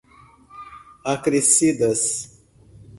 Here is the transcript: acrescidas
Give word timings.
acrescidas 1.05 2.33